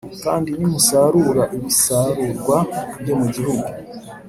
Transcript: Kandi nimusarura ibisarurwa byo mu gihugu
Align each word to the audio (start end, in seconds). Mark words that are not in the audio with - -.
Kandi 0.23 0.49
nimusarura 0.59 1.43
ibisarurwa 1.55 2.57
byo 2.99 3.15
mu 3.19 3.27
gihugu 3.35 3.67